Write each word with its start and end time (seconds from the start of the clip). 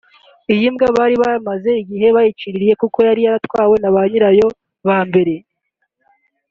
Iyi 0.53 0.65
mbwa 0.73 0.87
bari 0.97 1.15
bamaze 1.23 1.69
igihe 1.81 2.07
gito 2.07 2.15
baciririye 2.17 2.73
kuko 2.81 2.97
yari 3.07 3.21
yaratawe 3.25 3.75
na 3.79 3.89
ba 3.95 4.01
nyirayo 4.09 4.47
ba 4.87 4.97
mbere 5.07 5.33